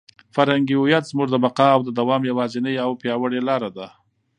[0.35, 3.87] فرهنګي هویت زموږ د بقا او د دوام یوازینۍ او پیاوړې لاره ده.